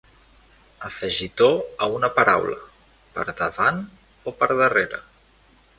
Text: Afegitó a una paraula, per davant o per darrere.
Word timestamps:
Afegitó 0.87 1.49
a 1.85 1.89
una 1.99 2.11
paraula, 2.15 2.57
per 3.19 3.27
davant 3.45 3.83
o 4.33 4.39
per 4.41 4.51
darrere. 4.65 5.07